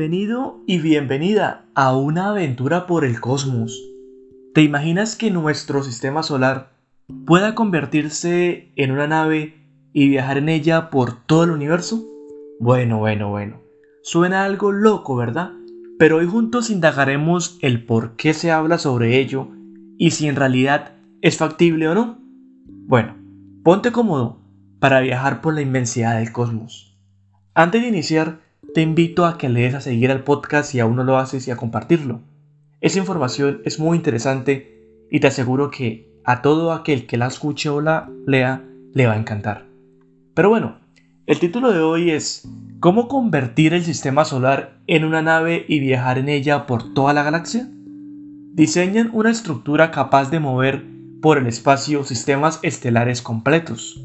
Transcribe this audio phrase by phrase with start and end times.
[0.00, 3.78] Bienvenido y bienvenida a una aventura por el cosmos.
[4.54, 6.72] ¿Te imaginas que nuestro sistema solar
[7.26, 9.56] pueda convertirse en una nave
[9.92, 12.02] y viajar en ella por todo el universo?
[12.58, 13.60] Bueno, bueno, bueno.
[14.02, 15.50] Suena algo loco, ¿verdad?
[15.98, 19.48] Pero hoy juntos indagaremos el por qué se habla sobre ello
[19.98, 22.18] y si en realidad es factible o no.
[22.86, 23.18] Bueno,
[23.62, 24.40] ponte cómodo
[24.78, 26.98] para viajar por la inmensidad del cosmos.
[27.52, 30.96] Antes de iniciar, te invito a que le des a seguir al podcast si aún
[30.96, 32.20] no lo haces y a compartirlo.
[32.80, 37.68] Esa información es muy interesante y te aseguro que a todo aquel que la escuche
[37.68, 39.66] o la lea le va a encantar.
[40.34, 40.78] Pero bueno,
[41.26, 42.48] el título de hoy es
[42.78, 47.22] ¿Cómo convertir el sistema solar en una nave y viajar en ella por toda la
[47.22, 47.68] galaxia?
[48.54, 50.84] Diseñan una estructura capaz de mover
[51.20, 54.02] por el espacio sistemas estelares completos.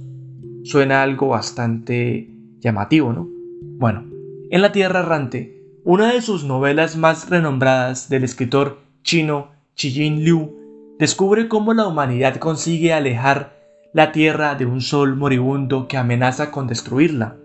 [0.64, 2.30] Suena algo bastante
[2.60, 3.30] llamativo, ¿no?
[3.78, 4.15] Bueno,
[4.56, 10.96] en La Tierra Errante, una de sus novelas más renombradas del escritor chino Qijin Liu,
[10.98, 13.60] descubre cómo la humanidad consigue alejar
[13.92, 17.36] la Tierra de un sol moribundo que amenaza con destruirla.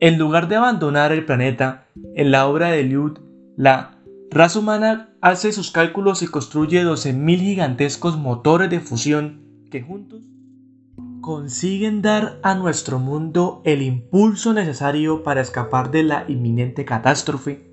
[0.00, 3.14] En lugar de abandonar el planeta, en la obra de Liu,
[3.56, 3.96] la
[4.30, 10.20] raza humana hace sus cálculos y construye 12.000 gigantescos motores de fusión que juntos
[11.22, 17.70] consiguen dar a nuestro mundo el impulso necesario para escapar de la inminente catástrofe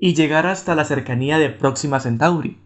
[0.00, 2.58] y llegar hasta la cercanía de Próxima Centauri,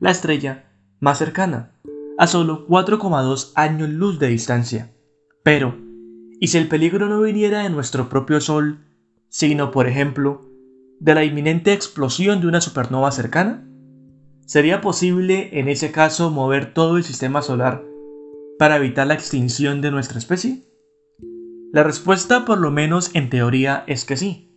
[0.00, 0.64] la estrella
[0.98, 1.70] más cercana,
[2.18, 4.92] a solo 4,2 años luz de distancia.
[5.44, 5.78] Pero,
[6.40, 8.80] ¿y si el peligro no viniera de nuestro propio Sol,
[9.28, 10.42] sino, por ejemplo,
[10.98, 13.64] de la inminente explosión de una supernova cercana?
[14.46, 17.93] ¿Sería posible en ese caso mover todo el sistema solar
[18.58, 20.62] para evitar la extinción de nuestra especie?
[21.72, 24.50] La respuesta, por lo menos en teoría, es que sí.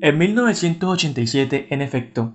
[0.00, 2.34] En 1987, en efecto,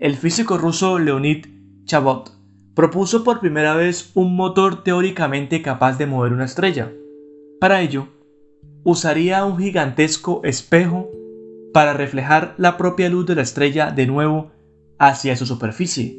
[0.00, 1.46] el físico ruso Leonid
[1.84, 2.32] Chabot
[2.74, 6.92] propuso por primera vez un motor teóricamente capaz de mover una estrella.
[7.60, 8.08] Para ello,
[8.84, 11.10] usaría un gigantesco espejo
[11.74, 14.52] para reflejar la propia luz de la estrella de nuevo
[14.98, 16.18] hacia su superficie,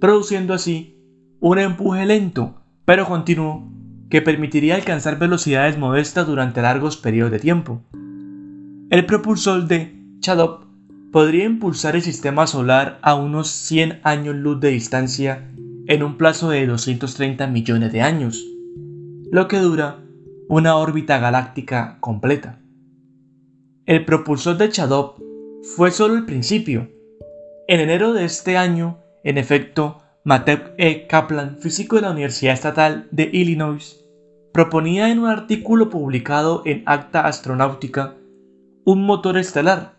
[0.00, 0.96] produciendo así
[1.40, 3.70] un empuje lento pero continuo,
[4.10, 7.82] que permitiría alcanzar velocidades modestas durante largos periodos de tiempo.
[8.90, 10.64] El propulsor de Chadop
[11.12, 15.48] podría impulsar el sistema solar a unos 100 años luz de distancia
[15.86, 18.44] en un plazo de 230 millones de años,
[19.30, 19.98] lo que dura
[20.48, 22.58] una órbita galáctica completa.
[23.86, 25.20] El propulsor de Chadop
[25.76, 26.90] fue solo el principio.
[27.68, 31.06] En enero de este año, en efecto, Matthew E.
[31.06, 34.04] Kaplan, físico de la Universidad Estatal de Illinois,
[34.52, 38.16] proponía en un artículo publicado en Acta Astronáutica
[38.84, 39.94] un motor estelar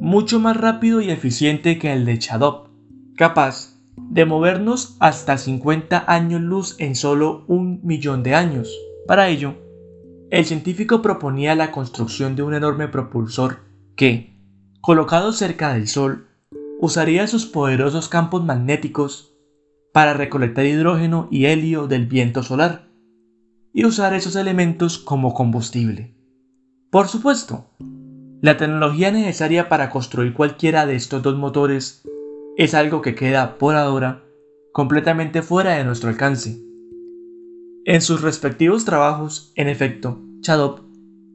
[0.00, 2.70] mucho más rápido y eficiente que el de Chadop,
[3.14, 8.68] capaz de movernos hasta 50 años luz en solo un millón de años.
[9.06, 9.54] Para ello,
[10.30, 13.58] el científico proponía la construcción de un enorme propulsor
[13.94, 14.36] que,
[14.80, 16.26] colocado cerca del Sol,
[16.80, 19.31] usaría sus poderosos campos magnéticos
[19.92, 22.88] para recolectar hidrógeno y helio del viento solar
[23.72, 26.14] y usar esos elementos como combustible.
[26.90, 27.70] Por supuesto,
[28.42, 32.02] la tecnología necesaria para construir cualquiera de estos dos motores
[32.56, 34.24] es algo que queda por ahora
[34.72, 36.60] completamente fuera de nuestro alcance.
[37.84, 40.80] En sus respectivos trabajos, en efecto, Chadop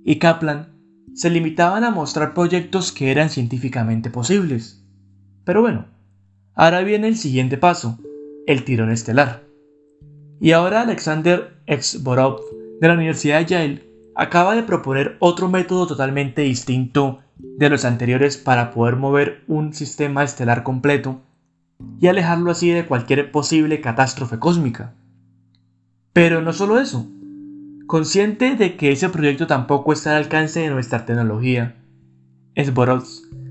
[0.04, 0.74] y Kaplan
[1.14, 4.86] se limitaban a mostrar proyectos que eran científicamente posibles.
[5.44, 5.88] Pero bueno,
[6.54, 8.00] ahora viene el siguiente paso,
[8.48, 9.44] el tirón estelar.
[10.40, 12.40] Y ahora Alexander Exborov
[12.80, 13.84] de la Universidad de Yale
[14.16, 20.24] acaba de proponer otro método totalmente distinto de los anteriores para poder mover un sistema
[20.24, 21.22] estelar completo
[22.00, 24.94] y alejarlo así de cualquier posible catástrofe cósmica.
[26.14, 27.08] Pero no solo eso,
[27.86, 31.76] consciente de que ese proyecto tampoco está al alcance de nuestra tecnología,
[32.56, 33.04] Sborov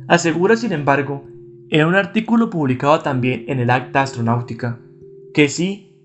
[0.08, 1.25] asegura sin embargo
[1.69, 4.81] en un artículo publicado también en el Acta Astronáutica
[5.36, 6.00] que sí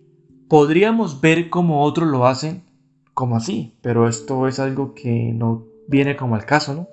[0.50, 2.66] podríamos ver como otros lo hacen,
[3.14, 6.90] como así, pero esto es algo que no viene como al caso, ¿no?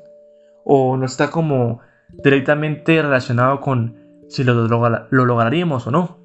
[0.64, 1.80] O no está como
[2.22, 3.96] directamente relacionado con
[4.28, 6.18] si lo, lo lograríamos o no.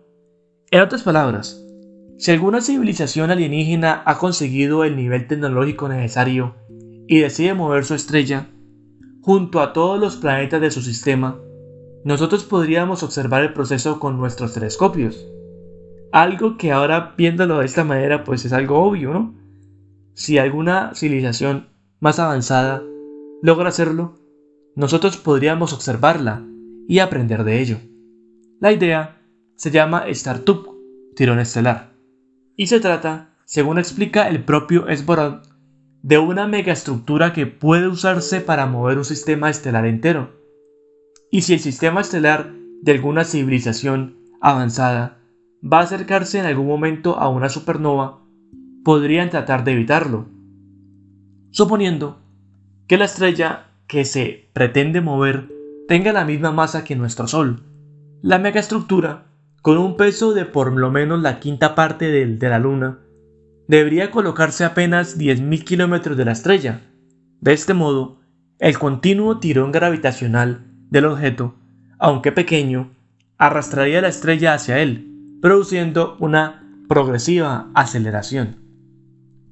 [0.69, 1.65] En otras palabras,
[2.19, 6.53] si alguna civilización alienígena ha conseguido el nivel tecnológico necesario
[7.07, 8.45] y decide mover su estrella,
[9.23, 11.39] junto a todos los planetas de su sistema,
[12.05, 15.32] nosotros podríamos observar el proceso con nuestros telescopios
[16.13, 19.33] algo que ahora viéndolo de esta manera pues es algo obvio, ¿no?
[20.13, 21.69] Si alguna civilización
[21.99, 22.83] más avanzada
[23.41, 24.15] logra hacerlo,
[24.75, 26.43] nosotros podríamos observarla
[26.87, 27.77] y aprender de ello.
[28.59, 29.17] La idea
[29.55, 30.67] se llama Startup,
[31.15, 31.95] tirón estelar,
[32.55, 35.41] y se trata, según explica el propio Esborod,
[36.03, 40.29] de una megaestructura que puede usarse para mover un sistema estelar entero.
[41.31, 45.22] Y si el sistema estelar de alguna civilización avanzada
[45.63, 48.19] va a acercarse en algún momento a una supernova,
[48.83, 50.25] podrían tratar de evitarlo.
[51.51, 52.17] Suponiendo
[52.87, 55.49] que la estrella que se pretende mover
[55.87, 57.63] tenga la misma masa que nuestro Sol,
[58.21, 59.25] la megaestructura,
[59.61, 62.99] con un peso de por lo menos la quinta parte del de la Luna,
[63.67, 66.81] debería colocarse apenas 10.000 kilómetros de la estrella.
[67.39, 68.19] De este modo,
[68.59, 71.55] el continuo tirón gravitacional del objeto,
[71.97, 72.91] aunque pequeño,
[73.37, 75.12] arrastraría la estrella hacia él,
[75.43, 78.61] produciendo una progresiva aceleración.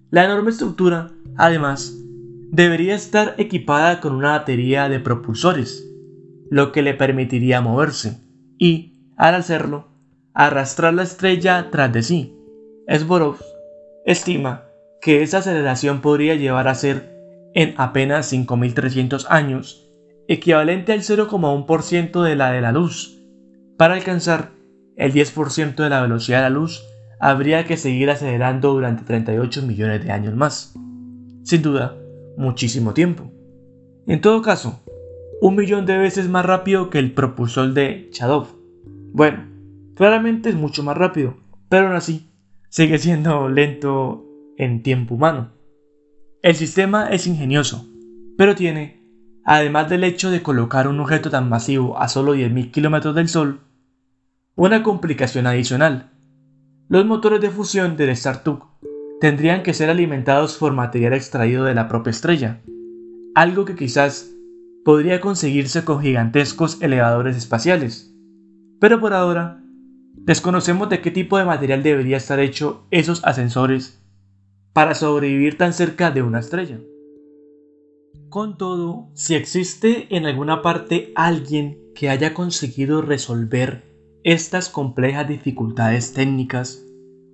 [0.10, 2.02] La enorme estructura, además,
[2.50, 5.86] debería estar equipada con una batería de propulsores,
[6.50, 8.22] lo que le permitiría moverse
[8.58, 9.90] y, al hacerlo,
[10.34, 12.38] arrastrar la estrella tras de sí.
[12.90, 13.36] Sborov
[14.06, 14.64] estima
[15.02, 17.12] que esa aceleración podría llevar a ser,
[17.54, 19.92] en apenas 5.300 años,
[20.30, 23.20] equivalente al 0,1% de la de la luz,
[23.76, 24.61] para alcanzar
[25.02, 26.86] el 10% de la velocidad de la luz,
[27.20, 30.76] habría que seguir acelerando durante 38 millones de años más.
[31.44, 31.98] Sin duda,
[32.38, 33.32] muchísimo tiempo.
[34.06, 34.80] En todo caso,
[35.42, 38.50] un millón de veces más rápido que el propulsor de Chadov.
[39.12, 39.44] Bueno,
[39.96, 41.36] claramente es mucho más rápido,
[41.68, 42.30] pero aún así,
[42.70, 44.24] sigue siendo lento
[44.56, 45.50] en tiempo humano.
[46.44, 47.88] El sistema es ingenioso,
[48.38, 49.02] pero tiene,
[49.46, 53.62] además del hecho de colocar un objeto tan masivo a solo 10.000 kilómetros del Sol,
[54.56, 56.12] una complicación adicional.
[56.90, 58.62] Los motores de fusión del Startup
[59.22, 62.62] tendrían que ser alimentados por material extraído de la propia estrella,
[63.34, 64.30] algo que quizás
[64.84, 68.14] podría conseguirse con gigantescos elevadores espaciales.
[68.80, 69.64] Pero por ahora,
[70.16, 74.04] desconocemos de qué tipo de material debería estar hecho esos ascensores
[74.74, 76.80] para sobrevivir tan cerca de una estrella.
[78.28, 83.91] Con todo, si existe en alguna parte alguien que haya conseguido resolver
[84.24, 86.84] estas complejas dificultades técnicas,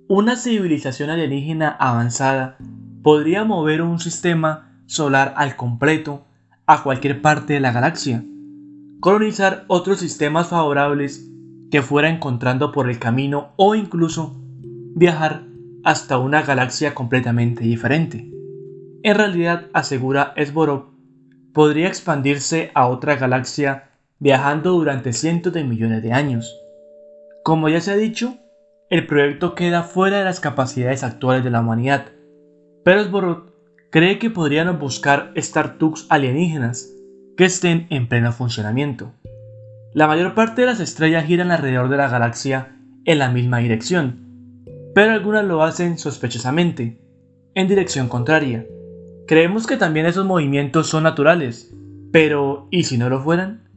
[0.08, 2.56] una civilización alienígena avanzada
[3.02, 6.24] podría mover un sistema solar al completo
[6.66, 8.24] a cualquier parte de la galaxia,
[9.00, 11.30] colonizar otros sistemas favorables
[11.70, 14.40] que fuera encontrando por el camino o incluso
[14.94, 15.42] viajar
[15.84, 18.32] hasta una galaxia completamente diferente.
[19.02, 20.86] En realidad, asegura Esborov,
[21.52, 26.50] podría expandirse a otra galaxia viajando durante cientos de millones de años
[27.48, 28.36] como ya se ha dicho,
[28.90, 32.12] el proyecto queda fuera de las capacidades actuales de la humanidad,
[32.84, 33.54] pero Sborot
[33.90, 36.92] cree que podrían buscar startups alienígenas
[37.38, 39.14] que estén en pleno funcionamiento.
[39.94, 44.66] La mayor parte de las estrellas giran alrededor de la galaxia en la misma dirección,
[44.94, 47.00] pero algunas lo hacen sospechosamente,
[47.54, 48.66] en dirección contraria.
[49.26, 51.74] Creemos que también esos movimientos son naturales,
[52.12, 53.70] pero ¿y si no lo fueran?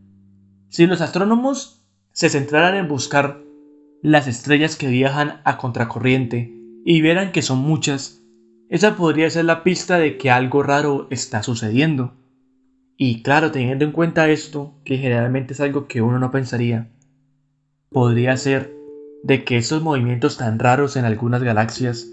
[0.68, 3.50] Si los astrónomos se centraran en buscar
[4.02, 6.54] las estrellas que viajan a contracorriente
[6.86, 8.24] y vieran que son muchas,
[8.70, 12.14] esa podría ser la pista de que algo raro está sucediendo.
[12.98, 16.90] Y claro, teniendo en cuenta esto, que generalmente es algo que uno no pensaría,
[17.90, 18.74] podría ser
[19.24, 22.08] de que esos movimientos tan raros en algunas galaxias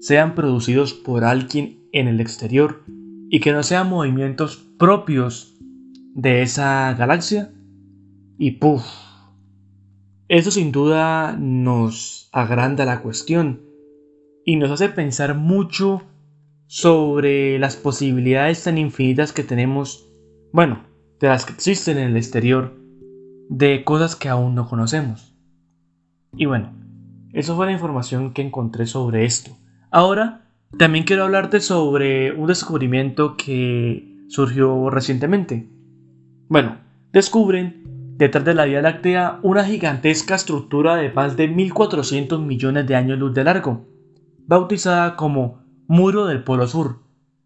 [0.00, 2.82] sean producidos por alguien en el exterior
[3.30, 5.56] y que no sean movimientos propios
[6.14, 7.52] de esa galaxia.
[8.36, 8.82] Y puff,
[10.28, 13.62] eso sin duda nos agranda la cuestión
[14.44, 16.02] y nos hace pensar mucho
[16.66, 20.08] sobre las posibilidades tan infinitas que tenemos,
[20.52, 20.84] bueno,
[21.20, 22.74] de las que existen en el exterior,
[23.48, 25.36] de cosas que aún no conocemos.
[26.34, 26.72] Y bueno,
[27.32, 29.56] eso fue la información que encontré sobre esto.
[29.90, 30.48] Ahora,
[30.78, 35.68] también quiero hablarte sobre un descubrimiento que surgió recientemente.
[36.48, 36.78] Bueno,
[37.12, 37.82] descubren
[38.22, 43.18] detrás de la Vía Láctea una gigantesca estructura de más de 1.400 millones de años
[43.18, 43.88] luz de largo,
[44.46, 47.00] bautizada como Muro del Polo Sur.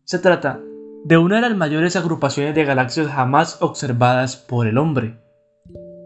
[0.04, 0.60] Se trata
[1.02, 5.18] de una de las mayores agrupaciones de galaxias jamás observadas por el hombre.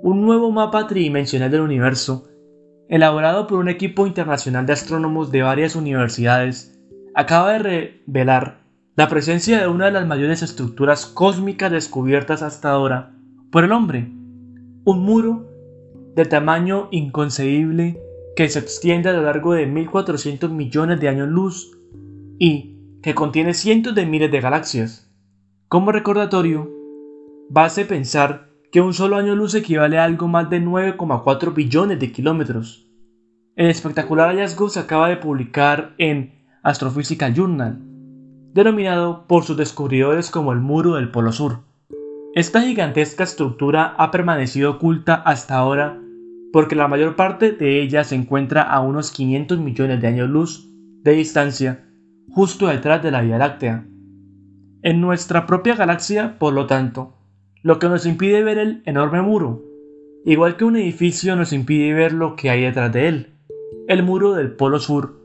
[0.04, 2.28] Un nuevo mapa tridimensional del universo,
[2.88, 6.78] elaborado por un equipo internacional de astrónomos de varias universidades,
[7.16, 7.58] acaba de
[8.06, 8.60] revelar
[8.94, 13.16] la presencia de una de las mayores estructuras cósmicas descubiertas hasta ahora
[13.50, 14.19] por el hombre
[14.84, 15.46] un muro
[16.14, 18.00] de tamaño inconcebible
[18.36, 21.78] que se extiende a lo largo de 1400 millones de años luz
[22.38, 25.10] y que contiene cientos de miles de galaxias.
[25.68, 26.70] Como recordatorio,
[27.48, 32.12] base pensar que un solo año luz equivale a algo más de 9,4 billones de
[32.12, 32.86] kilómetros.
[33.56, 37.80] El espectacular hallazgo se acaba de publicar en Astrophysical Journal,
[38.54, 41.69] denominado por sus descubridores como el muro del Polo Sur.
[42.32, 46.00] Esta gigantesca estructura ha permanecido oculta hasta ahora
[46.52, 50.68] porque la mayor parte de ella se encuentra a unos 500 millones de años luz
[51.02, 51.86] de distancia,
[52.28, 53.84] justo detrás de la Vía Láctea.
[54.82, 57.16] En nuestra propia galaxia, por lo tanto,
[57.62, 59.64] lo que nos impide ver el enorme muro,
[60.24, 63.34] igual que un edificio nos impide ver lo que hay detrás de él.
[63.88, 65.20] El muro del Polo Sur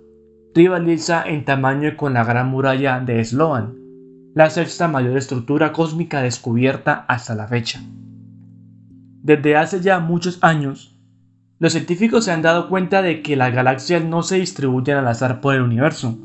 [0.56, 3.85] rivaliza en tamaño con la Gran Muralla de Sloan,
[4.36, 7.80] la sexta mayor estructura cósmica descubierta hasta la fecha.
[9.24, 11.00] Desde hace ya muchos años,
[11.58, 15.40] los científicos se han dado cuenta de que las galaxias no se distribuyen al azar
[15.40, 16.20] por el universo,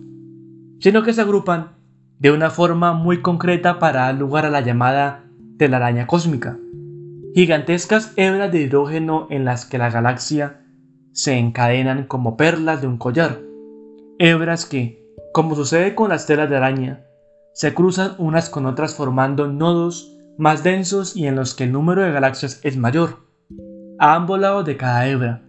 [0.81, 1.77] sino que se agrupan
[2.19, 5.23] de una forma muy concreta para dar lugar a la llamada
[5.57, 6.59] telaraña cósmica,
[7.33, 10.63] gigantescas hebras de hidrógeno en las que la galaxia
[11.13, 13.39] se encadenan como perlas de un collar,
[14.19, 15.01] hebras que,
[15.33, 17.05] como sucede con las telas de araña,
[17.61, 22.03] se cruzan unas con otras formando nodos más densos y en los que el número
[22.03, 23.19] de galaxias es mayor.
[23.99, 25.43] A ambos lados de cada hebra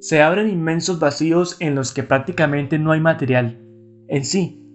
[0.00, 3.60] se abren inmensos vacíos en los que prácticamente no hay material
[4.08, 4.66] en sí.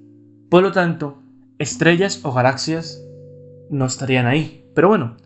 [0.50, 1.22] Por lo tanto,
[1.58, 3.06] estrellas o galaxias
[3.70, 4.66] no estarían ahí.
[4.74, 5.18] Pero bueno,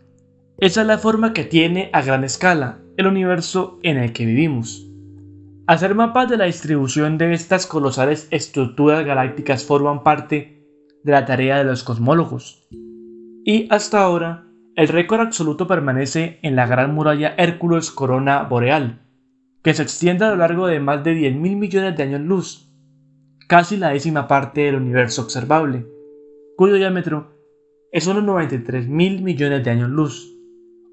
[0.58, 4.90] esa es la forma que tiene a gran escala el universo en el que vivimos.
[5.68, 10.53] Hacer mapas de la distribución de estas colosales estructuras galácticas forman parte
[11.04, 12.66] de la tarea de los cosmólogos.
[13.44, 19.02] Y hasta ahora, el récord absoluto permanece en la gran muralla Hércules Corona Boreal,
[19.62, 22.68] que se extiende a lo largo de más de 10.000 millones de años luz,
[23.46, 25.86] casi la décima parte del universo observable,
[26.56, 27.34] cuyo diámetro
[27.92, 30.36] es unos 93 mil millones de años luz,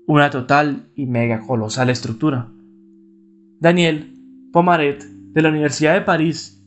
[0.05, 2.51] una total y mega colosal estructura.
[3.59, 4.13] Daniel
[4.51, 6.60] Pomaret, de la Universidad de París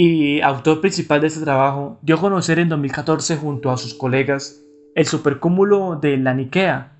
[0.00, 4.64] y autor principal de este trabajo, dio a conocer en 2014 junto a sus colegas
[4.94, 6.92] el supercúmulo de la Nikea,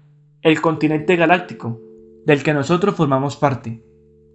[0.43, 1.81] el continente galáctico,
[2.27, 3.85] del que nosotros formamos parte,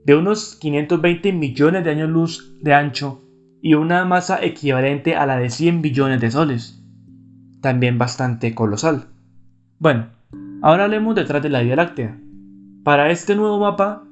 [0.05, 3.22] de unos 520 millones de años luz de ancho
[3.62, 6.82] y una masa equivalente a la de 100 billones de soles
[7.60, 9.08] también bastante colosal.
[9.77, 10.08] Bueno,
[10.62, 12.17] ahora hablemos detrás de la Vía Láctea.
[12.86, 14.05] Para este nuevo mapa,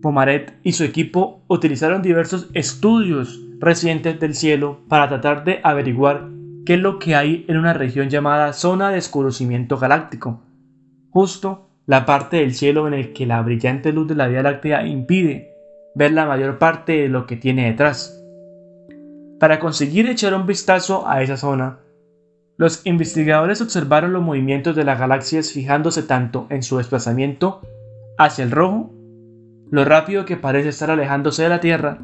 [0.00, 6.28] Pomaret y su equipo utilizaron diversos estudios recientes del cielo para tratar de averiguar
[6.64, 10.42] qué es lo que hay en una región llamada zona de escurecimiento galáctico,
[11.10, 14.86] justo la parte del cielo en el que la brillante luz de la Vía Láctea
[14.86, 15.54] impide
[15.94, 18.22] ver la mayor parte de lo que tiene detrás.
[19.40, 21.78] Para conseguir echar un vistazo a esa zona,
[22.58, 27.62] los investigadores observaron los movimientos de las galaxias fijándose tanto en su desplazamiento
[28.18, 28.92] hacia el rojo,
[29.70, 31.98] lo rápido que parece estar alejándose de la Tierra,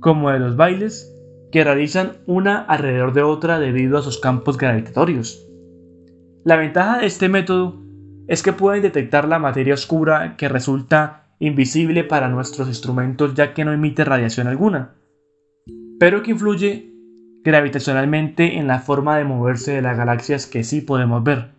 [0.00, 1.14] como de los bailes
[1.52, 5.46] que realizan una alrededor de otra debido a sus campos gravitatorios.
[6.44, 7.76] La ventaja de este método
[8.26, 13.64] es que pueden detectar la materia oscura que resulta invisible para nuestros instrumentos ya que
[13.64, 14.94] no emite radiación alguna,
[15.98, 16.92] pero que influye
[17.42, 21.50] gravitacionalmente en la forma de moverse de las galaxias que sí podemos ver.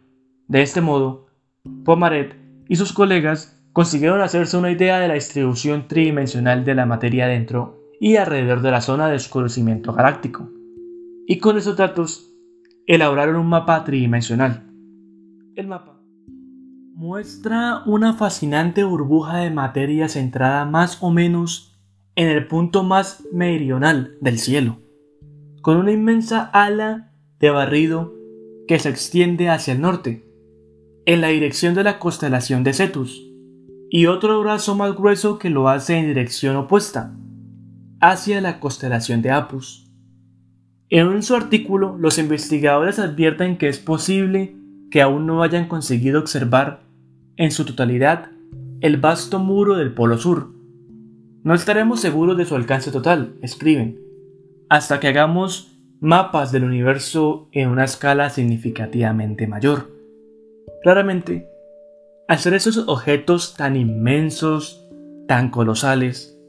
[0.47, 1.27] De este modo,
[1.83, 2.35] Pomaret
[2.67, 7.80] y sus colegas consiguieron hacerse una idea de la distribución tridimensional de la materia dentro
[8.01, 10.49] y alrededor de la zona de oscurecimiento galáctico.
[11.25, 12.33] Y con esos datos,
[12.85, 14.67] elaboraron un mapa tridimensional.
[15.55, 16.01] El mapa
[16.93, 21.79] muestra una fascinante burbuja de materia centrada más o menos
[22.15, 24.77] en el punto más meridional del cielo
[25.61, 28.13] con una inmensa ala de barrido
[28.67, 30.25] que se extiende hacia el norte,
[31.05, 33.27] en la dirección de la constelación de Cetus,
[33.89, 37.15] y otro brazo más grueso que lo hace en dirección opuesta,
[38.01, 39.87] hacia la constelación de Apus.
[40.89, 44.55] En su artículo, los investigadores advierten que es posible
[44.89, 46.81] que aún no hayan conseguido observar
[47.37, 48.31] en su totalidad
[48.81, 50.51] el vasto muro del Polo Sur.
[51.43, 54.01] No estaremos seguros de su alcance total, escriben,
[54.69, 59.91] hasta que hagamos mapas del universo en una escala significativamente mayor.
[60.83, 61.47] Claramente,
[62.27, 64.85] hacer esos objetos tan inmensos,
[65.27, 66.40] tan colosales,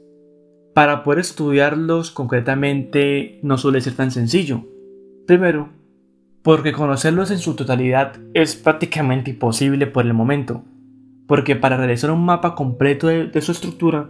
[0.73, 4.65] para poder estudiarlos concretamente no suele ser tan sencillo.
[5.27, 5.69] Primero,
[6.41, 10.63] porque conocerlos en su totalidad es prácticamente imposible por el momento,
[11.27, 14.09] porque para realizar un mapa completo de, su estructura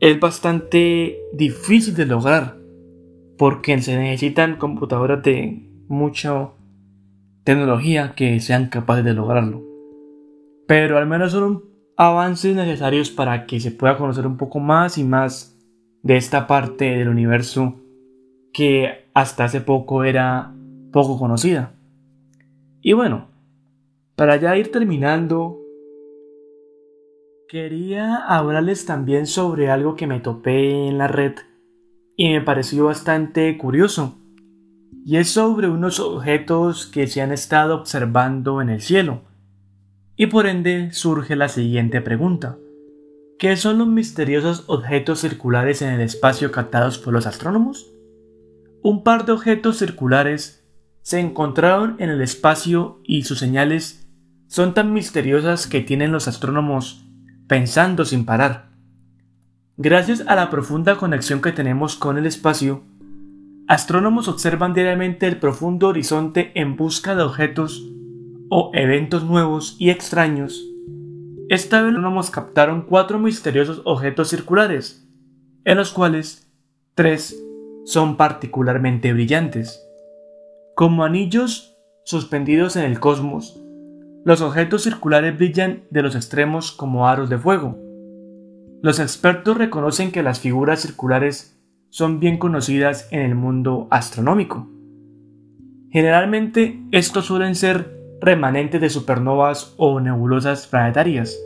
[0.00, 2.56] es bastante difícil de lograr
[3.36, 6.54] porque se necesitan computadoras de mucho
[7.44, 9.62] tecnología que sean capaces de lograrlo.
[10.66, 11.64] Pero al menos son
[11.96, 15.55] avances necesarios para que se pueda conocer un poco más y más
[16.06, 17.74] de esta parte del universo
[18.52, 20.54] que hasta hace poco era
[20.92, 21.74] poco conocida.
[22.80, 23.26] Y bueno,
[24.14, 25.58] para ya ir terminando,
[27.48, 31.34] quería hablarles también sobre algo que me topé en la red
[32.16, 34.16] y me pareció bastante curioso.
[35.04, 39.22] Y es sobre unos objetos que se han estado observando en el cielo.
[40.14, 42.58] Y por ende surge la siguiente pregunta.
[43.38, 47.92] ¿Qué son los misteriosos objetos circulares en el espacio captados por los astrónomos?
[48.82, 50.66] Un par de objetos circulares
[51.02, 54.08] se encontraron en el espacio y sus señales
[54.46, 57.04] son tan misteriosas que tienen los astrónomos
[57.46, 58.70] pensando sin parar.
[59.76, 62.84] Gracias a la profunda conexión que tenemos con el espacio,
[63.68, 67.86] astrónomos observan diariamente el profundo horizonte en busca de objetos
[68.48, 70.64] o eventos nuevos y extraños.
[71.48, 75.08] Esta vez astrónomos captaron cuatro misteriosos objetos circulares,
[75.64, 76.52] en los cuales
[76.96, 77.40] tres
[77.84, 79.80] son particularmente brillantes.
[80.74, 83.62] Como anillos suspendidos en el cosmos,
[84.24, 87.78] los objetos circulares brillan de los extremos como aros de fuego.
[88.82, 91.56] Los expertos reconocen que las figuras circulares
[91.90, 94.68] son bien conocidas en el mundo astronómico.
[95.90, 101.38] Generalmente estos suelen ser remanentes de supernovas o nebulosas planetarias.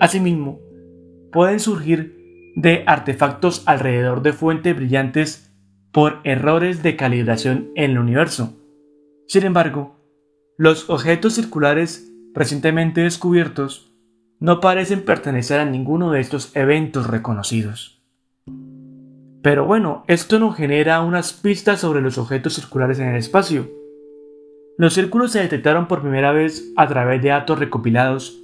[0.00, 0.60] Asimismo,
[1.32, 5.52] pueden surgir de artefactos alrededor de fuentes brillantes
[5.92, 8.54] por errores de calibración en el universo.
[9.26, 9.96] Sin embargo,
[10.56, 13.92] los objetos circulares recientemente descubiertos
[14.40, 18.02] no parecen pertenecer a ninguno de estos eventos reconocidos.
[19.42, 23.70] Pero bueno, esto nos genera unas pistas sobre los objetos circulares en el espacio.
[24.76, 28.40] Los círculos se detectaron por primera vez a través de datos recopilados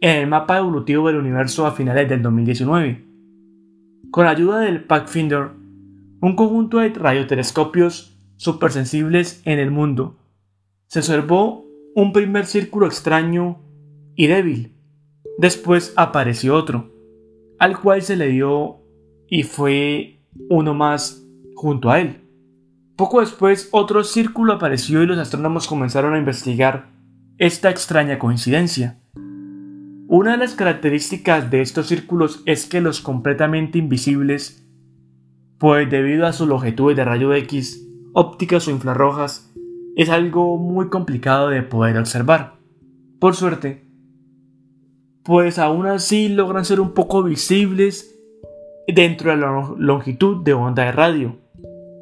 [0.00, 3.04] en el mapa evolutivo del universo a finales del 2019.
[4.10, 5.50] Con ayuda del Pathfinder,
[6.20, 10.16] un conjunto de radiotelescopios supersensibles en el mundo,
[10.86, 13.58] se observó un primer círculo extraño
[14.14, 14.78] y débil,
[15.38, 16.92] Después apareció otro,
[17.60, 18.80] al cual se le dio
[19.28, 20.18] y fue
[20.50, 22.27] uno más junto a él.
[22.98, 26.88] Poco después otro círculo apareció y los astrónomos comenzaron a investigar
[27.38, 28.98] esta extraña coincidencia.
[30.08, 34.66] Una de las características de estos círculos es que los completamente invisibles,
[35.58, 39.48] pues debido a su longitud de rayo X, ópticas o infrarrojas,
[39.94, 42.56] es algo muy complicado de poder observar.
[43.20, 43.84] Por suerte,
[45.22, 48.18] pues aún así logran ser un poco visibles
[48.88, 51.36] dentro de la longitud de onda de radio.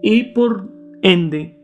[0.03, 0.76] Y por
[1.13, 1.57] ende,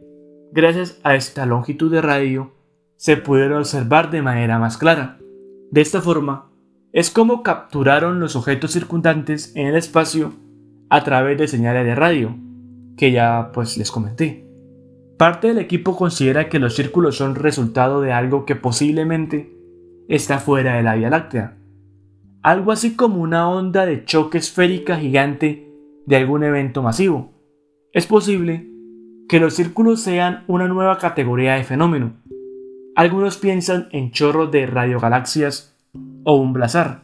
[0.53, 2.53] gracias a esta longitud de radio,
[2.95, 5.19] se pudieron observar de manera más clara.
[5.73, 6.53] De esta forma,
[6.93, 10.33] es como capturaron los objetos circundantes en el espacio
[10.91, 12.37] a través de señales de radio,
[12.97, 14.47] que ya pues les comenté.
[15.19, 19.57] Parte del equipo considera que los círculos son resultado de algo que posiblemente
[20.09, 21.59] está fuera de la Vía Láctea.
[22.43, 25.69] Algo así como una onda de choque esférica gigante
[26.07, 27.33] de algún evento masivo.
[27.93, 28.72] Es posible
[29.29, 32.13] que los círculos sean una nueva categoría de fenómeno.
[32.95, 35.75] Algunos piensan en chorros de radiogalaxias
[36.25, 37.03] o un blazar,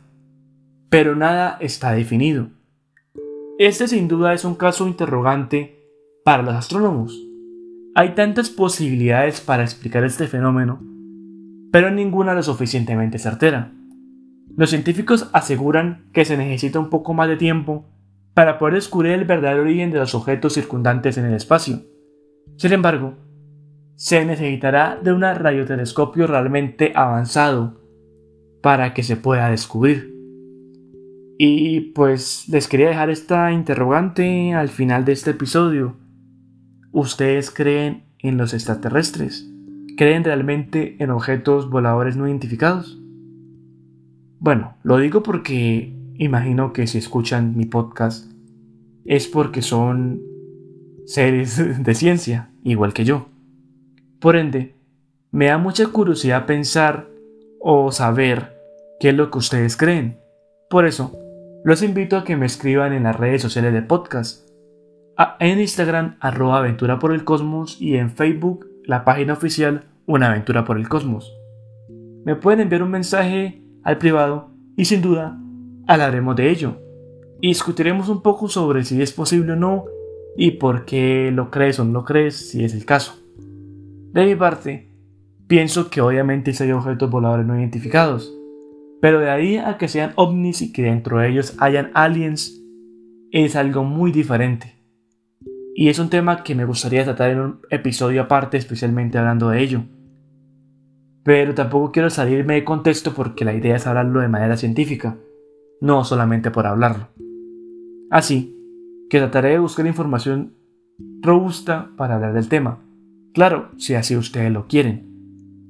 [0.90, 2.48] pero nada está definido.
[3.58, 5.80] Este sin duda es un caso interrogante
[6.24, 7.18] para los astrónomos.
[7.94, 10.88] Hay tantas posibilidades para explicar este fenómeno
[11.70, 13.72] pero ninguna lo suficientemente certera.
[14.56, 17.84] Los científicos aseguran que se necesita un poco más de tiempo
[18.34, 21.82] para poder descubrir el verdadero origen de los objetos circundantes en el espacio.
[22.58, 23.14] Sin embargo,
[23.94, 27.80] se necesitará de un radiotelescopio realmente avanzado
[28.62, 30.14] para que se pueda descubrir.
[31.38, 35.96] Y pues les quería dejar esta interrogante al final de este episodio.
[36.92, 39.48] ¿Ustedes creen en los extraterrestres?
[39.98, 42.98] creen realmente en objetos voladores no identificados?
[44.38, 48.30] Bueno, lo digo porque imagino que si escuchan mi podcast
[49.04, 50.22] es porque son
[51.08, 53.28] seres de ciencia, igual que yo.
[54.20, 54.76] Por ende,
[55.30, 57.08] me da mucha curiosidad pensar
[57.60, 58.60] o saber
[59.00, 60.20] qué es lo que ustedes creen.
[60.68, 61.18] Por eso,
[61.64, 64.46] los invito a que me escriban en las redes sociales del podcast.
[65.40, 71.34] En Instagram, arroba y en Facebook la página oficial Una aventura por el cosmos.
[72.24, 75.38] Me pueden enviar un mensaje al privado y sin duda
[75.86, 76.80] hablaremos de ello.
[77.40, 79.84] Y discutiremos un poco sobre si es posible o no
[80.40, 83.18] y por qué lo crees o no lo crees si es el caso.
[84.12, 84.88] De mi parte,
[85.48, 88.32] pienso que obviamente hay objetos voladores no identificados.
[89.00, 92.62] Pero de ahí a que sean ovnis y que dentro de ellos hayan aliens,
[93.32, 94.76] es algo muy diferente.
[95.74, 99.60] Y es un tema que me gustaría tratar en un episodio aparte, especialmente hablando de
[99.60, 99.82] ello.
[101.24, 105.18] Pero tampoco quiero salirme de contexto porque la idea es hablarlo de manera científica,
[105.80, 107.08] no solamente por hablarlo.
[108.08, 108.57] Así
[109.08, 110.54] que trataré de buscar información
[111.20, 112.80] robusta para hablar del tema.
[113.32, 115.08] Claro, si así ustedes lo quieren.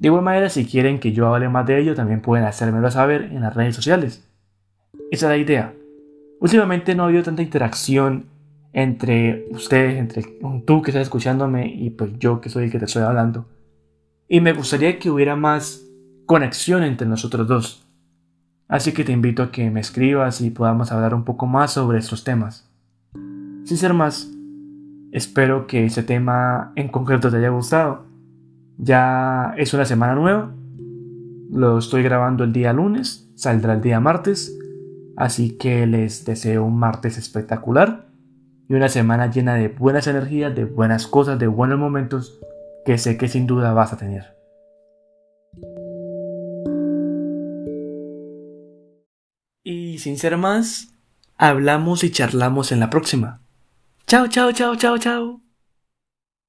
[0.01, 3.22] De igual manera, si quieren que yo hable más de ello, también pueden hacérmelo saber
[3.33, 4.29] en las redes sociales.
[5.11, 5.74] Esa es la idea.
[6.40, 8.27] Últimamente no ha habido tanta interacción
[8.72, 10.22] entre ustedes, entre
[10.64, 13.46] tú que estás escuchándome y pues yo que soy el que te estoy hablando.
[14.29, 15.85] Y me gustaría que hubiera más
[16.27, 17.88] conexión entre nosotros dos.
[18.68, 21.98] Así que te invito a que me escribas y podamos hablar un poco más sobre
[21.98, 22.67] estos temas.
[23.68, 24.31] Sin ser más,
[25.12, 28.07] espero que ese tema en concreto te haya gustado
[28.78, 30.54] ya es una semana nueva.
[31.50, 34.59] Lo estoy grabando el día lunes, saldrá el día martes.
[35.18, 38.07] Así que les deseo un martes espectacular
[38.70, 42.40] y una semana llena de buenas energías, de buenas cosas, de buenos momentos
[42.87, 44.35] que sé que sin duda vas a tener.
[49.62, 50.94] Y sin ser más,
[51.37, 53.42] hablamos y charlamos en la próxima.
[54.09, 55.47] 叫叫叫叫叫。